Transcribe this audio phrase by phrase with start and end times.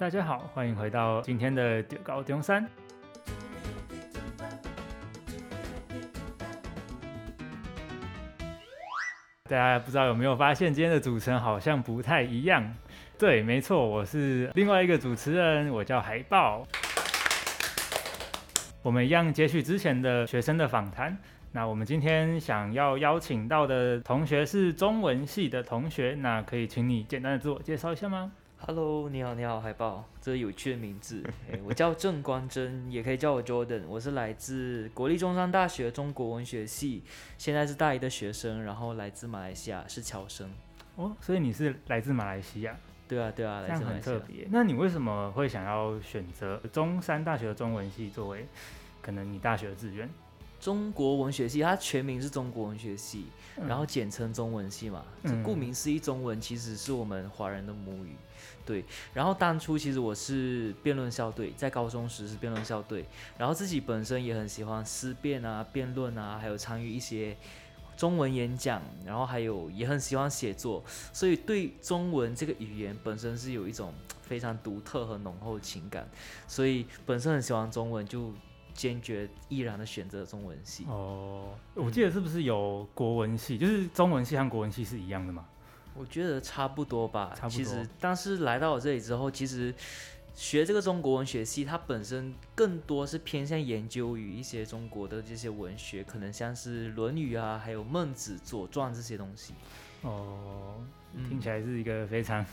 [0.00, 2.64] 大家好，欢迎回到今天的中猴中山。
[9.42, 12.72] 大家不知道有没有发现，今天的主持人好像不太一样？
[13.18, 16.64] 对，没错，我是另外一个主持人，我叫海豹。
[18.82, 21.18] 我们一样接续之前的学生的访谈。
[21.50, 28.30] 那我们今天想要邀请到的同学是中文系的同学，那可以请你简单的自我介绍一下吗
[28.60, 31.22] ？Hello，你好，你好，海豹，这是有趣的名字。
[31.50, 33.86] 欸、我叫郑光真，也可以叫我 Jordan。
[33.86, 37.02] 我是来自国立中山大学中国文学系，
[37.38, 40.52] 现在是大一的学生，然后来自马来西亚，是侨生。
[40.96, 42.76] 哦，所以你是来自马来西亚？
[43.06, 44.04] 对啊，对啊，来自马来西亚。
[44.04, 44.48] 这样很特别。
[44.50, 48.46] 那你为什么会想要选择中山大学的中文系作为
[49.00, 50.10] 可能你大学的志愿？
[50.60, 53.26] 中国文学系，它全名是中国文学系，
[53.66, 55.04] 然后简称中文系嘛。
[55.22, 58.16] 这、顾名思义，中文其实是我们华人的母语。
[58.66, 58.84] 对，
[59.14, 63.04] 然后当初其实我是辩论校队，在高中时是辩论校队，
[63.38, 67.36] 然后自己本身也很喜欢思辨啊、辩论啊，还有参与一些
[67.96, 76.06] 中文演讲，然后还有也很喜欢写作，所以对中文这个语言本身是有一种非常独特和浓厚的情感，
[76.46, 78.32] 所以本身很喜欢中文就。
[78.78, 85.44] 坚决毅然的选择中文系哦，我记得是不是有国文系，嗯、就是中文系和国文系是一样的吗？
[85.96, 87.58] 我觉得差不多吧，差不多。
[87.58, 89.74] 其实，但是来到我这里之后，其实
[90.32, 99.54] 学这个中国文学系，它本身更多是偏向研究于一些中国的这些文学，可能像是《论语》啊，还有《孟子》《左传》这些东西。
[100.02, 100.76] 哦，
[101.28, 102.46] 听起来是一个非常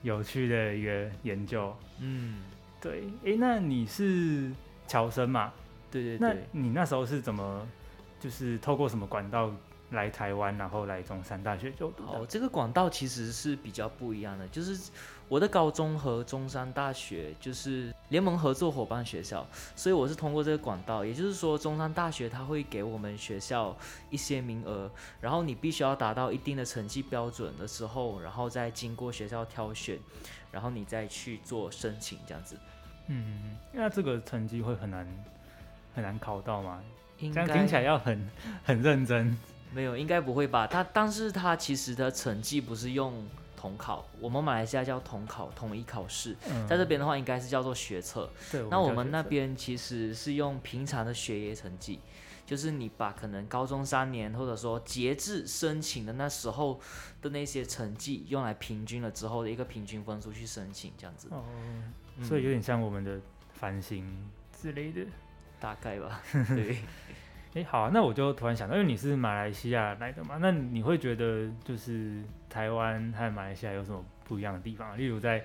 [0.00, 1.76] 有趣的一个研究。
[1.98, 2.38] 嗯，
[2.80, 3.04] 对。
[3.22, 4.50] 哎，那你是？
[4.88, 5.52] 侨生嘛，
[5.90, 7.64] 对对对，那你那时候是怎么，
[8.18, 9.52] 就是透过什么管道
[9.90, 12.02] 来台湾，然后来中山大学就读？
[12.04, 14.90] 哦，这个管道其实是比较不一样的，就是
[15.28, 23.76] 我的高中和中山大学就是联盟合作伙伴学校，所以我是通过这个管道，也就是说中山大学它会给我们学校
[24.10, 29.98] 一些名额，然后你必须要达到一定的成绩标准的时候，然后再经过学校挑选，
[30.50, 32.58] 然后你再去做申请这样子。
[33.08, 35.06] 嗯，那这个成绩会很难
[35.94, 36.80] 很难考到吗？
[37.18, 38.30] 应该这样听起来要很
[38.64, 39.36] 很认真。
[39.72, 40.66] 没有，应该不会吧？
[40.66, 43.26] 他，但是他其实的成绩不是用
[43.56, 46.34] 统考，我们马来西亚叫统考，统一考试。
[46.50, 48.30] 嗯、在这边的话，应该是叫做学测。
[48.50, 52.00] 对，那我们那边其实是用平常的学业成绩，
[52.46, 56.80] 就是你把可能高中三年，或者说截至申请的那时候
[57.20, 61.28] 的那些成绩，用来平均了之后的一个平均分数去申请，这样子。
[61.30, 61.44] 哦。
[62.22, 63.20] 所以有点像我们的
[63.52, 64.04] 繁星
[64.52, 65.02] 之类的，
[65.60, 66.20] 大概吧。
[66.54, 66.76] 对，
[67.54, 74.96] 哎、欸，好啊，那我就突然想到，因为你是马来西亚来的嘛，那你会觉得就是台湾和马来西亚有什么不一样的地方？
[74.98, 75.42] 例如在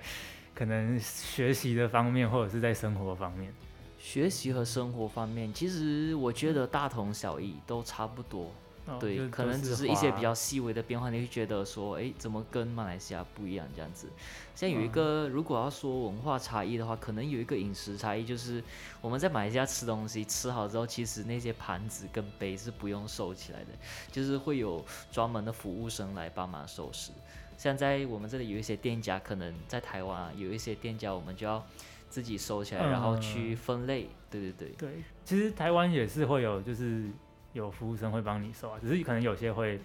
[0.54, 3.52] 可能学习的方面，或者是在生活方面。
[3.98, 8.52] 学习和生活方面，其实我觉得大同小异，都差不多。
[8.86, 14.08] 哦、对，可能只是一些比较细微的变化，你会觉得说，哎，怎么跟马来西亚不一样这样子？
[14.54, 18.62] 像有一个，如果要说文化差异的话，可能有一个饮食差异，就是
[19.00, 23.68] 我们在马来西亚吃东西吃好之后，其实那些盘子跟杯是不用收起来的，
[24.12, 27.10] 就是会有专门的服务生来帮忙收拾。
[27.56, 31.66] 像在我们这里有一些店家，可能在台湾啊，有一些店家，我们就要
[32.10, 34.10] 自己收起来，然后去分类。
[34.30, 34.68] 对对对。
[34.76, 37.08] 对，其实台湾也是会有，就是。
[37.54, 39.80] 有服务生会帮你收啊，只是可能有些会，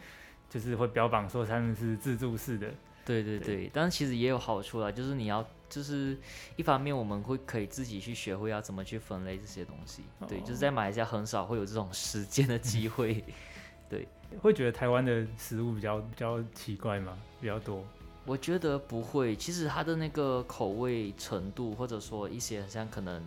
[0.49, 2.67] 就是会标榜说他们是自助式的。
[3.05, 6.17] 对对对，对，但是其实也有好处啦，就是你要，就是
[6.55, 10.03] 一方面我们会可以自己去学会要怎么去分类这些东西。
[10.19, 13.23] 哦、对，就是在马来西亚很少会有这种实践的机会。
[13.89, 14.07] 对，
[14.41, 17.17] 会觉得台湾的食物比较比较奇怪吗？
[17.39, 17.83] 比较多？
[18.25, 23.23] 我觉得不会，其实它的那个口味程度，或者说一些像可能。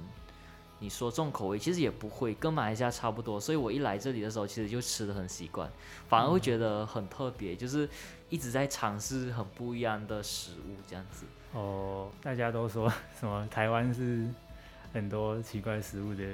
[0.83, 5.71] 你说重口味其实也不会，跟马来西亚差不多，所以我一来这里的时候，其实就吃的很习惯，
[6.09, 7.89] 反而会觉得很特别，嗯、就是
[8.29, 11.25] 一直在尝试很不一样的食物这样子。
[11.53, 14.27] 哦，大家都说什么台湾是
[14.93, 16.25] 很多奇怪食物的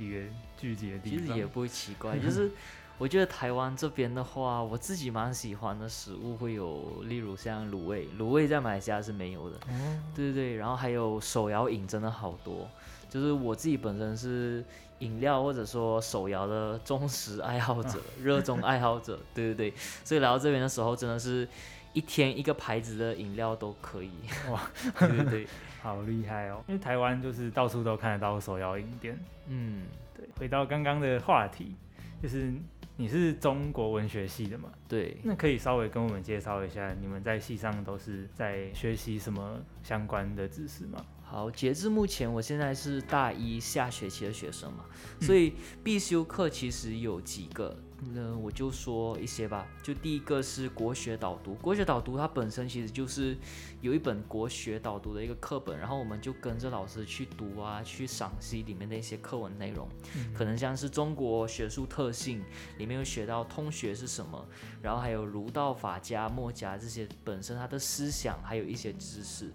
[0.00, 0.18] 一个
[0.58, 2.50] 聚集的地方，其实也不会奇怪，就是
[2.98, 12.68] 我觉得台湾这边的话，我自己蛮喜欢的食物会有，例如像卤味，卤味在马来西亚是没有的，哦、对对对，然后还有手摇饮真的好多。
[13.12, 14.64] 就是我自己本身是
[15.00, 21.46] 饮料或者说手摇的忠实爱好者、 热衷爱好者，对对对，所以来到这边的时候，真的是
[21.92, 24.10] 一天一个牌子的饮料都可以，
[24.50, 24.62] 哇，
[24.98, 25.46] 对对对，
[25.82, 26.64] 好厉害哦！
[26.66, 29.18] 因为台湾就是到处都看得到手摇饮店，
[29.48, 29.82] 嗯，
[30.16, 30.26] 对。
[30.38, 31.74] 回到刚刚的话题，
[32.22, 32.50] 就是
[32.96, 34.70] 你是中国文学系的嘛？
[34.88, 41.04] 对，那可以稍微跟我们介绍一下，你们在系上都是在学习什么相关的知识吗？
[41.32, 44.84] 好，截至目前，我现在是大一下学期的学生嘛，
[45.18, 47.74] 所以必修课其实有几个。
[48.12, 51.54] 那我就说一些吧，就第一个是国学导读。
[51.54, 53.34] 国学导读它本身其实就是
[53.80, 59.88] 有一本国学导读的一个课本，然后我们就跟着老师去读啊，去赏析里面的一些课文内容，
[60.34, 62.44] 可能像是中国学术特性
[62.76, 64.46] 里面有学到通学是什么，
[64.82, 69.50] 然后还有儒道法家墨家这些本身它的思想还有一些知识。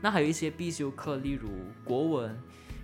[0.00, 1.48] 那还有一些必修课，例如
[1.84, 2.38] 国文。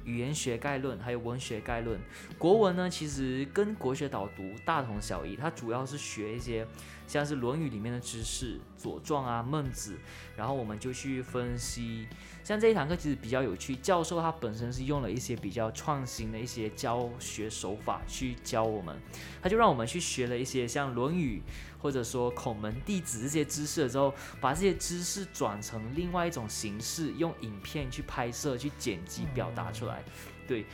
[0.04, 1.98] 语言学概论，还有文学概论。
[2.38, 6.64] 国文呢，其实跟国学导读大同小异，它主要是学一些
[7.08, 9.94] 像是《论语》里面的知识，《左传》啊、《孟子》，
[10.36, 12.06] 然后我们就去分析。
[12.44, 18.96] 像这一堂课其实比较有趣，教授他本身是用了一些比较创新的一些教学手法去教我们，
[19.42, 21.42] 他就让我们去学了一些像《论语》
[21.86, 30.02] 或者说孔门弟子这些知识了之后，把这些知识转成另外一种形式，用影片去拍摄、去剪辑、表达出来。
[30.48, 30.66] 对，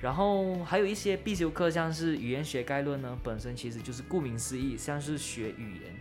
[0.00, 5.92] 然后还有一些必修课，像是语言学概论呢，本身其实就是顾名思义，像是学语言。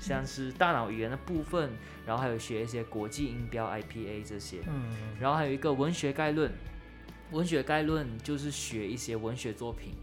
[0.00, 1.70] 像是大脑语言的部分，
[2.04, 6.52] 然后还有学一些国际音标 IPA 这些，嗯，然后还有一个文学概论，
[7.30, 9.94] 文学概论就是学一些文学作品，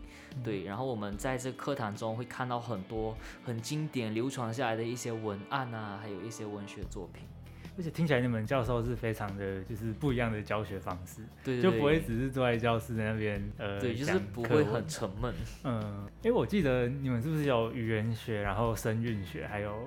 [0.44, 7.24] 对，然后我们在这课堂中会看到很多很经典流传下来的一些文案啊，还有一些文学作品。
[7.78, 15.34] 而且听起来你们教授是非常的，就是不一样的教学方式，对，对，对，就不会只是坐在教室那边，呃，对，就是不会很沉闷。
[15.66, 19.86] 嗯，因为我记得你们是不是有语言学，然后声韵学，还有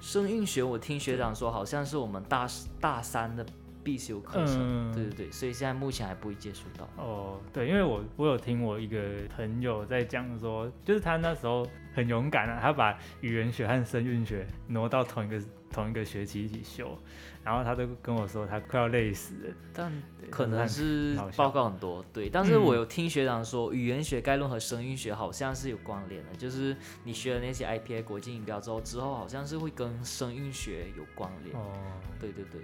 [0.00, 0.62] 声韵学？
[0.62, 2.46] 我听学长说，好像是我们大
[2.80, 3.44] 大三的
[3.86, 4.56] 必修课程。
[4.58, 6.88] 嗯，对对对，所以现在目前还不会接触到。
[6.96, 9.00] 哦，对，因为我我有听我一个
[9.36, 15.40] 朋友在讲说，就是他那时候很勇敢啊，他把语言学和声韵学挪到同一个。
[15.68, 16.96] 同一个学期一起修，
[17.44, 19.92] 然后他都跟我说他快要累死了，但
[20.30, 22.30] 可能是报告很多，对。
[22.30, 31.54] 但是我有听学长说，语言学概论和声韵学好像是有关联的，就是你学了那些 IPA 国际音标之后，之后好像是会跟声韵学有关联。
[31.54, 31.72] 哦，
[32.18, 32.62] 对对对，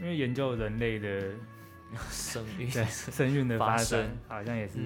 [0.00, 1.32] 因为研究人类的
[2.10, 4.78] 生育，对生育的发生，好像也是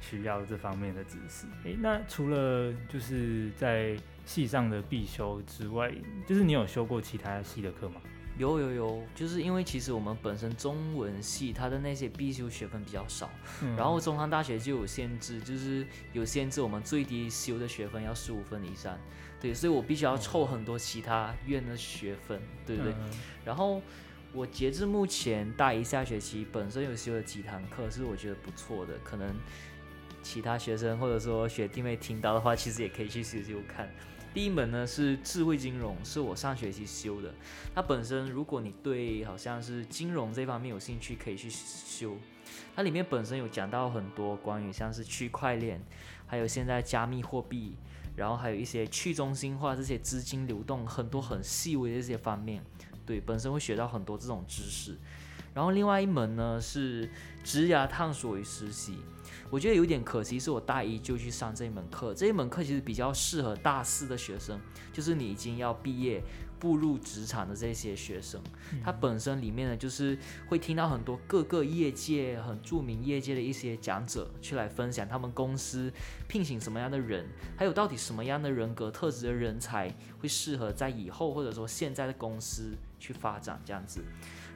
[0.00, 1.46] 需要这方面的知识。
[1.64, 5.92] 哎、嗯，那除了就是在系上的必修之外，
[6.26, 8.00] 就是你有修过其他系的课吗？
[8.38, 13.28] 有有有，就是因为其实我们本身中文系它的那些必修学分比较少，
[13.62, 18.96] 嗯、然后中山大学就有限制，就是有限制我们最低修的学分要十五分以上，
[19.40, 22.92] 对，所以我必须要凑很多其他院的学分，对不对？
[22.92, 23.10] 嗯、
[23.44, 23.82] 然后
[24.32, 29.34] 我截至目前大一下学期本身有修了几堂课，是我觉得不错的，可能
[30.22, 33.90] 其他学生或者说学弟妹听到的话，其实也可以去修修看。
[34.34, 37.34] 第一门呢是智慧金融，是我上学期修的。
[37.74, 42.16] 它本身，如果你对好像是金融这方面有兴趣，可以去修。
[42.76, 45.82] 它里面本身有讲到很多关于像是区块链，
[46.26, 47.74] 还有现在加密货币，
[48.14, 52.62] 然后还有一些去中心化这些资金流动，很多很细微的这些方面。
[53.08, 54.98] 对，本身会学到很多这种知识。
[55.54, 57.08] 然后另外一门呢是
[57.42, 58.98] 职涯探索与实习。
[59.50, 62.12] 我觉得有点可惜，是我大一就去上这一门课。
[62.12, 64.60] 这一门课其实比较适合大四的学生，
[64.92, 66.22] 就是你已经要毕业、
[66.58, 68.42] 步入职场的这些学生。
[68.84, 70.18] 它本身里面呢，就是
[70.48, 75.90] 会听到很多各个业界很著名业界的一些讲者，去来分享他们公司
[76.26, 84.02] 聘请什么样的人，还有到底什么样的人格特质的人才会适合在以后或者说现在的公司去发展这样子。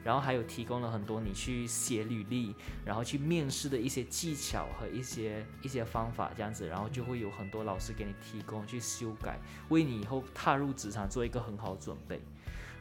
[0.03, 2.53] 然后还有提供了很多你去写履历，
[2.83, 9.39] 然后去面试的一些技巧和一些一些方法，这样子，然后就会有很多老师给你提供去修改，
[9.69, 12.19] 为你以后踏入职场做一个很好的准备。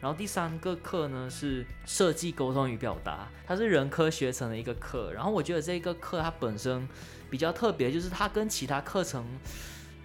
[0.01, 5.13] 然后第三个课呢是设计沟通与表达，它是人科学程的一个课。
[5.13, 6.89] 然后我觉得这个课它本身
[7.31, 9.25] 比较特别，就是它跟其他课程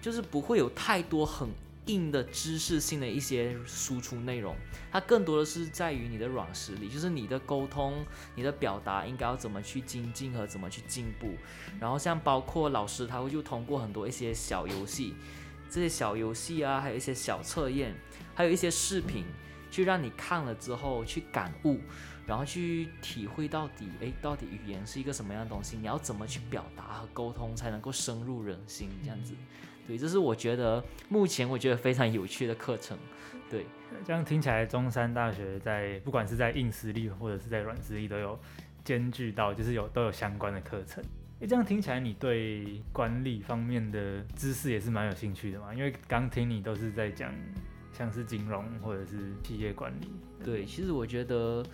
[0.00, 1.48] 就是不会有太多很。
[1.88, 4.54] 硬的知识性的一些输出内容，
[4.92, 8.04] 它更多的是在于你的软实力，就是你的沟通、
[8.34, 11.32] 你的表达应该要怎么去精进和怎么去进步。
[11.80, 15.14] 然后像包括老师他会就通过很多一些小游戏，
[15.68, 17.94] 这些小游戏啊，还有一些小测验，
[18.34, 19.24] 还有一些视频，
[19.70, 21.80] 去让你看了之后去感悟，
[22.26, 25.76] 然后去体会到底，诶，到底语言是一个什么样的东西？
[25.76, 28.90] 你要怎么去表达和沟通才能够深入人心？
[29.02, 29.32] 这样子。
[29.88, 32.96] 对，这是我觉得目前我觉得非常有趣的课程。
[33.50, 33.64] 对，
[34.04, 38.38] 这样听起来，中山大学在不管是在硬实力或者是在软实力都有
[38.84, 41.02] 兼具到，就是有都有相关的课程。
[41.40, 45.72] 诶，这样听起来，你对管理方面的知识也是蛮有兴趣的嘛？
[45.72, 47.34] 因为刚听你都是在讲
[47.92, 50.10] 像是金融或者是企业管理。
[50.44, 51.64] 对，其实我觉得。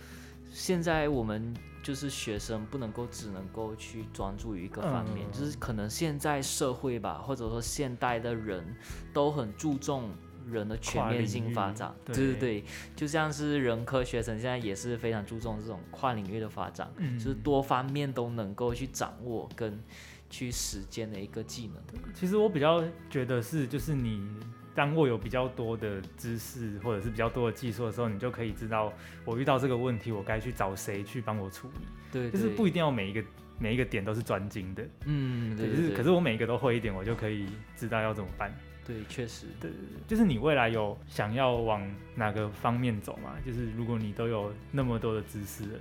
[0.51, 1.53] 现在我们
[1.85, 8.75] 就是学生不能够只能够去专注于一个方面，嗯、就是可能现在社会吧，或者说现代的人
[9.13, 10.09] 都很注重
[10.47, 12.63] 人的全面性发展，对对对，
[12.95, 19.79] 就像是人科学生现在也是非常注重这种跨领域的发展，嗯、就是多方面都能够去掌握跟
[20.27, 22.03] 去实践的一个技能。
[22.15, 24.27] 其实我比较觉得是，就是你。
[24.75, 28.91] 当我有比较多的知识或者是比较多的技术的时候，你就可以知道
[29.23, 31.87] 我遇到这个问题，我该去找谁去帮我处理。
[32.11, 33.23] 对，就是不一定要每一个
[33.57, 34.85] 每一个点都是专精的。
[35.05, 35.87] 嗯，对，对，对。
[35.87, 38.53] 可是可是我每一个都会一点，我就可以知道要怎么办。
[38.85, 39.47] 对，确实。
[39.59, 39.71] 对，
[40.07, 41.81] 就是你未来有想要往
[42.13, 43.33] 哪个方面走吗？
[43.45, 45.79] 就是如果你都有那么多的知识了，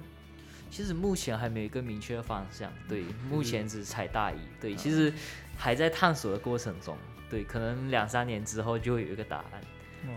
[0.71, 2.73] 其实目前还没有一个明确的方向。
[2.89, 4.37] 对，目前只是踩大一。
[4.61, 5.13] 对，其实
[5.57, 6.97] 还在探索的过程中。
[7.31, 9.61] 对，可能两三年之后就会有一个答案。
[10.07, 10.11] 哦，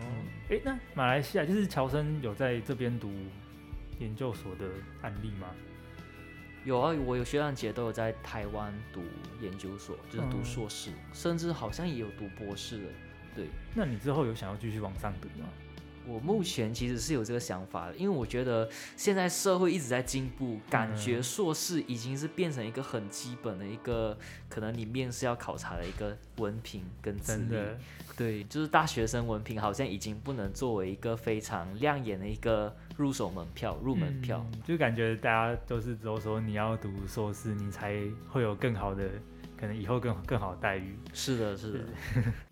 [0.49, 3.11] 哎，那马来西亚就是乔生有在这边读
[3.99, 4.65] 研究所的
[5.01, 5.47] 案例吗？
[6.65, 9.01] 有啊，我有学长姐都有在台湾读
[9.41, 12.83] 研究所，就是读硕士，嗯、甚至好像也有读博士的。
[13.33, 15.47] 对，那你之后有想要继续往上读吗？
[16.07, 27.57] 我目前其实是有这个想法的，因为我觉得现在社会一直在进步，感觉硕士已经是变成一个很基本的一个，可能你面试要考察的一个文凭跟资历。
[28.15, 34.43] 对，就是大学生文凭好像已经不能作为一个非常亮眼的一个入手门票、入门票。
[34.53, 39.07] 嗯，就感觉大家都是都说你要读硕士，你才会有更好的，
[39.55, 40.97] 可能以后更更好的待遇。
[41.13, 41.79] 是的，是的。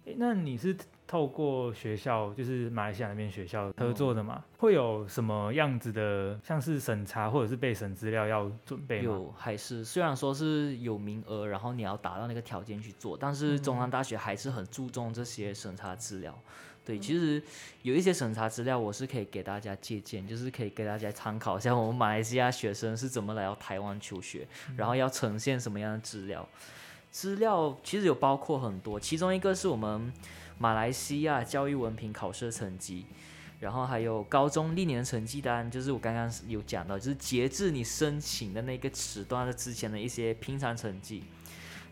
[0.18, 0.76] 那你是？
[1.08, 9.14] 透过学校，就是马来西亚那边学校合作的嘛，会有什么样子的，像是审查或者是备审资料要准备吗？
[9.14, 16.36] 有，还是虽然说是有名额，然后你要达到那个条件去做，但是中山大学还是很注重这些审查资料。
[16.84, 17.42] 对，其实
[17.84, 26.48] 有一些审查资料我是可以给大家借鉴，就是可以给大家参考一下，我们马来西亚学生是怎么来到台湾求学，然后要呈现什么样的资料。
[27.12, 30.12] 资料其实有包括很多，其中一个是我们。
[30.58, 33.06] 马来西亚教育文凭考试成绩，
[33.60, 41.24] 然后还有高中历年成绩单，就是我刚刚有讲到，就是截至你申请的那个时段的之前的一些平常成绩，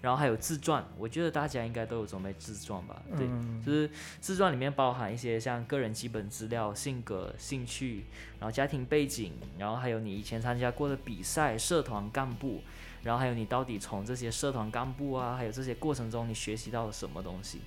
[0.01, 3.01] 然后还有自传，我觉得大家应该都有准备自传吧？
[3.17, 3.27] 对，
[3.65, 3.89] 就是
[4.21, 8.05] 自传里面包含一些像个人基本资料、性格、兴趣，
[8.39, 12.61] 然后家庭背景，然后还有你以前参加过的比赛、社团干部，
[13.03, 17.59] 然后还有你到底从这些社团干部啊，还有这些过程中你学习到了什么东西。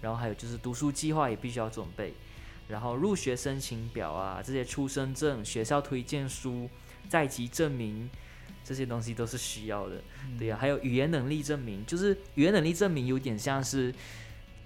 [0.00, 2.12] 然后还有就是读书计划也必须要准备，
[2.68, 6.68] 然后入学申请表啊，这些出生证、学校推荐书、
[7.08, 8.08] 在籍证明
[8.62, 10.02] 这些东西都是需要的。
[10.38, 13.94] 对呀、啊，还有语言能力证明，就是语言能力证明有点像是，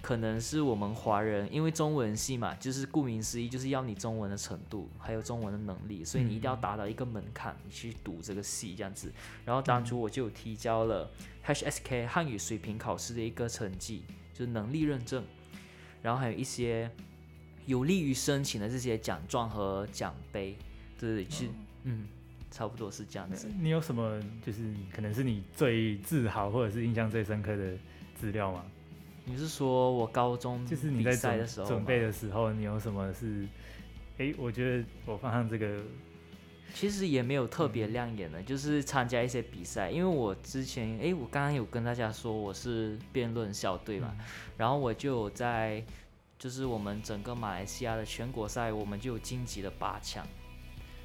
[0.01, 9.11] 可能是我们华人因为中文系嘛，就是顾名思义就是要你中文的程度，还有中文的能力，所以你一定要达到一个门槛，你去读这个系这样子。
[9.45, 11.11] 然后当初我就提交了
[11.45, 14.03] HSK 汉语水平考试的一个成绩。
[14.41, 15.23] 就是能力认证，
[16.01, 16.89] 然后还有一些
[17.67, 20.57] 有利于申请的这些奖状和奖杯，
[20.99, 21.49] 对，是、哦、
[21.83, 22.07] 嗯，
[22.49, 23.47] 差不多是这样子。
[23.59, 27.77] 你有什么就是可能是你最自豪或者是印象最深刻的
[28.15, 28.65] 资料吗？
[29.25, 33.47] 你是说我高中就是你在准准备的时候，你有什么是？
[34.17, 35.83] 哎，我觉得我放上这个。
[36.73, 39.89] 其实也没有特别亮眼的，就是参加一些比赛。
[39.89, 44.15] 因为我之前，哎，我刚刚有跟大家说我是辩论校队嘛，
[44.57, 45.83] 然后我就在，
[46.39, 50.25] 就是我们整个马来西亚的全国赛，我们就有晋级了八强，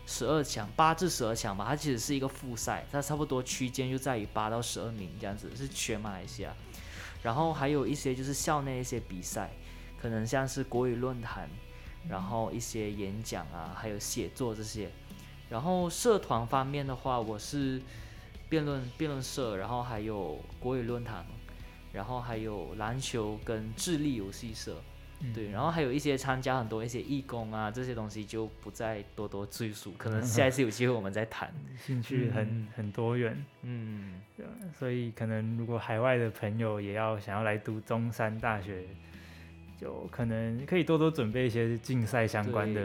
[0.06, 1.66] 十二强，八至十二强吧。
[1.68, 6.54] 它其实是一个复赛，它差不多区间就在于八到十二名这样子，是全马来西亚。
[7.22, 9.50] 然后还有一些就是校内一些比赛，
[10.00, 11.48] 可能像是国语论坛，
[12.08, 14.90] 然后一些演讲啊，还有写作这些。
[15.48, 17.80] 然后社团方面的话，我是
[18.48, 21.24] 辩论辩论社，然后还有国语论坛，
[21.92, 24.76] 然后还有篮球跟智力游戏社，
[25.20, 31.54] 嗯、对，然后还有一些参加很多一些义工啊，这些东西就不再多多赘述，可能下一次有机会我们再谈。
[31.78, 34.20] 兴趣很、嗯、很多元，嗯，
[34.76, 38.84] 所以可能如果海外的朋友也要想要来读中山大学，
[39.80, 42.80] 就可能可以多多准备一些竞赛相关的。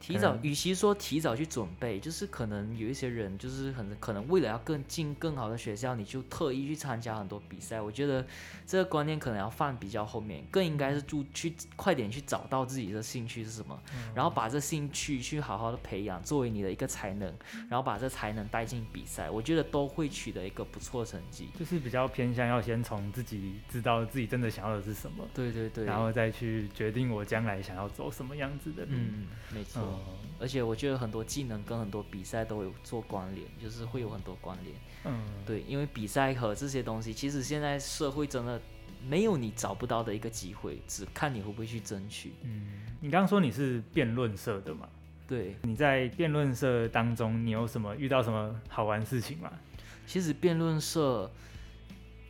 [0.00, 7.80] 提早，与其说提早去准备，就是可能有一些人就是很可能为了要更进更好的学校，你就特意去参加很多比赛。
[7.80, 8.26] 我觉得
[8.66, 13.80] 这个观念可能要放比较后面，更应该是注去快点去找到自己的兴趣是什么，
[14.14, 17.32] 然后把这兴趣去好好的培养，作为你的一个才能，
[17.70, 21.48] 然后把这才能带进比赛，我觉得都会取得一个不错的成绩。
[21.58, 28.90] 就是比较偏向要先从自己知道自己真的想要的是什么，对对对，然后再去决定我将来想要走什么样子的路。
[28.92, 29.83] 嗯，没错。
[29.84, 30.00] 哦，
[30.38, 34.76] 而且我觉得很多技能跟很多比赛都有做关联，就是会有很多关联。
[35.04, 38.60] 嗯，对，因为比赛和这些东西，其实现在社会真的
[39.06, 42.32] 没有你找不到的一个机会，只看你会不会去争取。
[42.42, 44.88] 嗯，你刚刚说你是辩论社的嘛？
[45.26, 49.52] 对，你在辩论社当中，你有什么遇到什么好玩事情吗？
[50.06, 51.30] 其实辩论社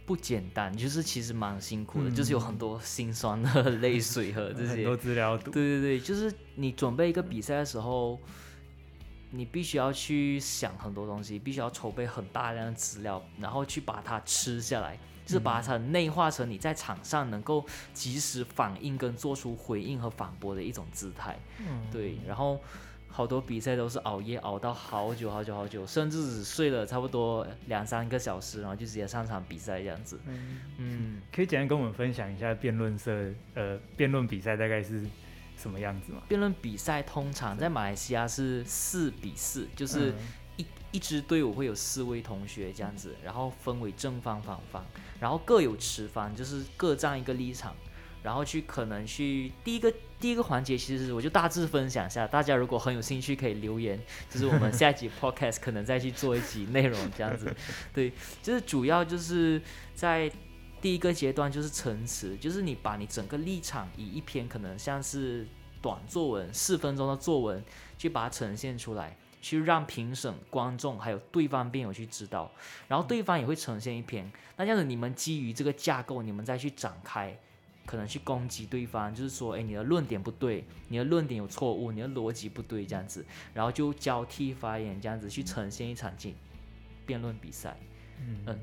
[0.07, 5.51] 不简单，就是其实蛮辛苦的，嗯、就是有很多心酸的泪水和这些 很多资料读。
[5.51, 8.21] 对对对，就是你准备一个比赛的时候，
[9.31, 21.39] 你必须要去想很多东西，必须要筹备很大量的资料，然后去把它吃下来，就是把它内化成你在场上能够及时反应跟做出回应和反驳的一种姿态。
[21.61, 22.61] 嗯，对，然后。
[23.17, 30.19] 好多比赛都是熬夜熬到好久好久好久，甚至只睡了差不多两三个小时，然后就直接上场比赛这样子。
[30.27, 35.07] 嗯，嗯，可以简单跟我们分享一下辩论社呃辩论比赛大概是
[35.57, 36.23] 什么样子吗？
[36.27, 40.13] 辩论比赛通常在马来西亚是四比四，就是
[40.57, 44.85] 一、嗯、一支队伍会有四位同学这样子，然后分为正方反方，
[45.21, 47.77] 然后各有持方，就是各站一个立场。
[48.25, 54.01] 然后去可能去第一个第一个环节，其实我就大致分享一下，大家如果很有兴趣可以留言，
[54.31, 57.55] 就是我们下一集 podcast 可能再去做一集内容这样子。
[57.93, 58.11] 对，
[58.43, 59.61] 就是主要就是
[59.95, 60.33] 在
[60.81, 65.47] 第一个阶段就是陈词，就是你把你整个立场以一篇可能像是
[65.83, 67.63] 短作文四分钟的作文
[67.99, 72.51] 去把它呈现出来，去让评审、观众还有对方辩友去知道，
[72.89, 77.39] 然后对方也会呈现一篇，那这样子你们基于这个架构，你们再去展开。
[77.87, 86.35] 可能去攻击对方，就是说，哎，你的论点不对，你的论点有错误，你的逻辑不对，这样子，然后就交替发言，这样子去呈现一场竞
[87.07, 87.77] 辩论比赛。
[88.21, 88.59] 嗯，嗯，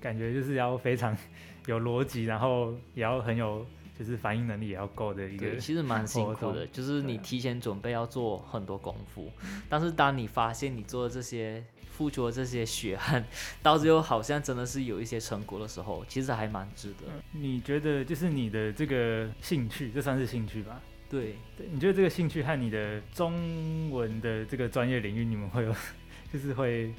[0.00, 1.16] 感觉就是要非常
[1.66, 3.66] 有逻辑，然后也要很有，
[3.98, 5.56] 就是反应能力也要够的一个。
[5.56, 9.30] 其实蛮辛苦的，就是你提前准备要做很多功夫，
[9.68, 11.64] 但是当你发现你做的这些。
[11.94, 13.24] 付出的这些血汗，
[13.62, 17.06] 到最后好像真的是有一些成果的时候，其实还蛮值得。
[17.30, 20.80] 你觉得就是你的这个兴趣，这算是兴趣吧？
[21.08, 25.72] 对，对，你觉得这个兴趣和你的中文的这个专业领域，你们会有，
[26.32, 26.92] 就是会？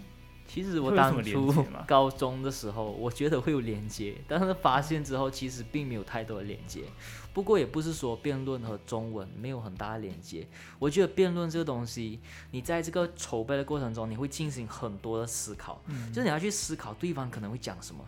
[0.47, 1.51] 其实我当初
[1.87, 6.83] 高中的时候，我觉得会有连接，但是发现之后，其实并没有太多的连接。
[7.33, 10.47] 不过也不是说辩论和中文没有很大的连接。
[10.79, 12.19] 我觉得辩论这个东西，
[12.51, 18.05] 你在这个筹备的过程中，你会进行很多的思考，嗯、就是你要去思考对方可能会讲什么。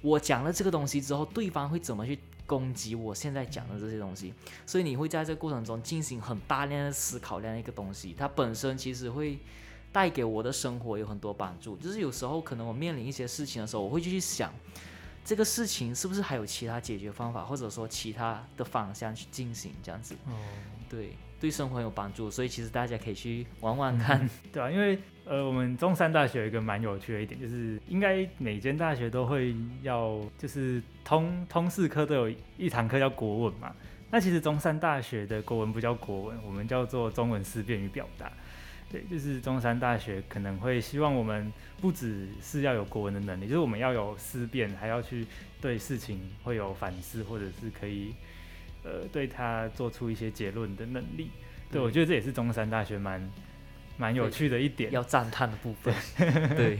[0.00, 4.34] 我讲了这个东西之后，对方会怎么去攻击我现在讲的这些东西？
[4.66, 9.38] 所以你会在这个过程中进行很大量的思考量一个东西，它本身其实会。
[9.92, 14.50] 带给我的生活有很多帮助，就是有时候可能我面临一些事情的时候，我会去想，
[15.24, 20.14] 这个事情是不是还有其他解决方法，或者说其他的方向去进行这样子。
[20.26, 20.32] 哦，
[20.88, 33.72] 对，对生活很有帮助，所以其实大家可以去玩玩看，嗯、 对啊，因为呃，我们中山大学有一个蛮有趣的一点，就是应该每间大学都会要，就是通通识科都有一堂课叫国文嘛。
[34.10, 38.30] 那其实中山大学的国文不叫国文，我们叫做中文思辨与表达。
[38.92, 41.50] 对，就是中山大学可能会希望我们
[41.80, 45.26] 不只是要有国文的能力，就是我们要有思辨，还要去
[45.60, 48.14] 对事情会有反思，或者是可以
[48.84, 51.30] 呃对它做出一些结论的能力。
[51.70, 53.30] 对，我觉得这也是中山大学蛮
[53.96, 55.94] 蛮有趣的一点，要赞叹的部分。
[56.54, 56.78] 对，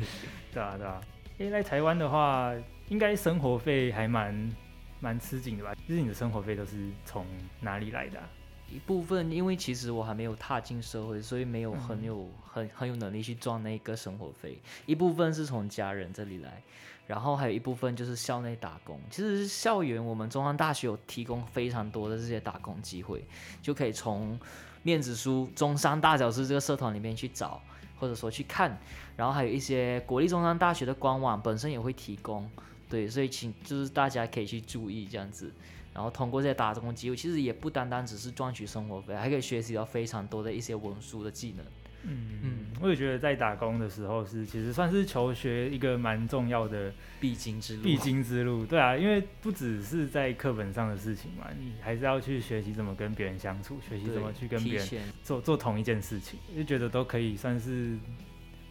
[0.53, 1.01] 对， 啊，对啊。
[1.39, 2.53] 诶，来台湾的话，
[2.89, 4.53] 应该生活费还蛮
[5.01, 5.75] 蛮吃紧的吧？
[5.89, 7.25] 就是你的生活费都是从
[7.61, 8.29] 哪里来的啊？
[8.75, 14.59] 一部分，因为其实我还没有踏进社会，所以没有很有很很有能力去赚那个生活费。
[14.87, 16.63] 一部分是从家人这里来，
[17.07, 18.99] 然后还有一部分就是校内打工。
[19.11, 23.25] 其实校园我们中山大学有提供非常多的这些打工机会，
[23.61, 24.39] 就可以从
[24.83, 27.61] 面子书中山大小事这个社团里面去找，
[27.99, 28.79] 或者说去看。
[29.17, 32.51] 然后还有一些国立中山大学的官网本身也会提供，
[32.89, 35.53] 对，所以请就是大家可以去注意这样子。
[35.95, 41.65] 然后通过这些打工机会，其实也不单单只是赚取生活费，还可以学习到非常多的一些文书的技能。
[42.05, 47.83] 嗯嗯，我也觉得在打工的时候是，其实算是求学一个蛮重要的必经之路。
[47.85, 54.89] 必经之路，对啊，因为不只是在课本上的事情嘛，你还是要去学习怎么跟别人相处，学习怎么去跟别人
[55.23, 57.97] 做做同一件事情，就觉得都可以算是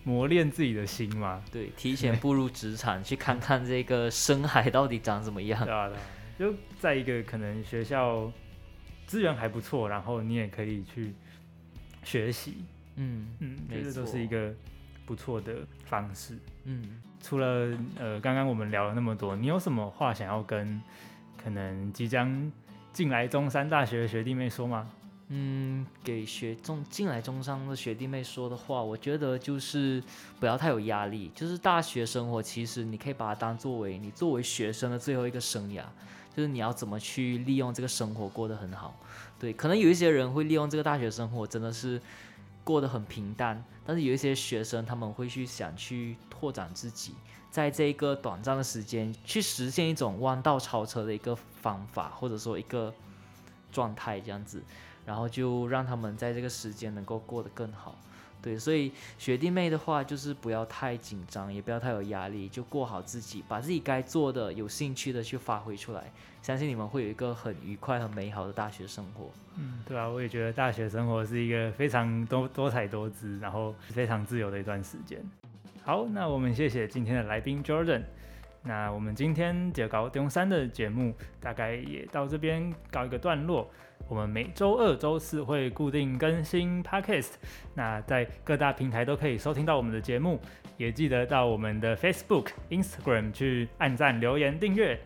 [0.03, 1.41] 磨练自己的心嘛。
[1.49, 5.63] 对，提前步入职场，去看看这个深海到底长怎么样。
[5.63, 6.01] 对啊，对啊。
[6.41, 8.31] 就在一个可能学校
[9.05, 11.13] 资源还不错，然后你也可以去
[12.03, 14.51] 学习，嗯嗯，这、嗯都是一个
[15.05, 16.35] 不错的方式。
[16.63, 20.81] 嗯，除了呃刚刚我们聊了那么多，你有什么话想要跟
[21.37, 22.51] 可能即将
[22.91, 24.89] 进来中山大学的学弟妹说吗？
[25.33, 30.03] 嗯，给学中进来中商的学弟妹说的话，我觉得就是
[30.41, 31.31] 不要太有压力。
[31.33, 35.83] 就是大学生活，其实你可以把它当作为你作为学生的最后一个生涯，
[36.35, 38.93] 就是你要怎么去利用这个生活过得很好。
[39.39, 42.01] 对，可能有一些人会利用这个大学生活，真的是
[42.65, 43.63] 过得很平淡。
[43.85, 47.15] 但是有一些学生，他们会去想去拓展自己，
[47.49, 52.93] 在这个短暂的时间去实现一种弯道超车的一个方法，或者说一个
[53.71, 54.61] 状态这样子。
[55.05, 57.95] 然后就让他们在这个时间能够过得更好，
[58.41, 66.11] 对，所以学弟妹的话就是不要太紧张，也不要太有压力，就过好自己，把自己该做的、有兴趣的去发挥出来，
[66.41, 69.29] 相信你们会有一个很愉快、很美好的大学生活。
[69.57, 75.19] 嗯，对啊，我也觉得大学生活是一个非常多多彩多姿，然后非常自由的一段时间。
[75.83, 78.03] 好，那我们谢谢今天的来宾 Jordan。
[78.63, 83.67] 那我们今天就高中三的节目大概也到这边告一个段落。
[84.11, 87.35] 我们每周二、周四会固定更新 Podcast，
[87.73, 90.37] 那在各大平台都可以收听到我们的节目，
[90.75, 94.99] 也记得到我们的 Facebook、Instagram 去按赞、留言、订阅。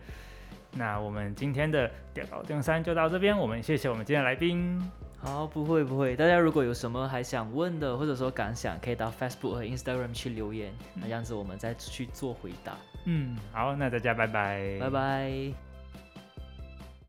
[0.71, 4.81] 那我们今天的中猴中山就到这边，我们谢谢我们今天的来宾。
[5.19, 12.75] 好，不会不会，大家如果有什么还想问的，或者说感想，可以到 Facebook 和 Instagram 去留言，那这样子我们再去做回答。
[13.03, 15.64] 嗯，好，那大家拜拜，拜拜。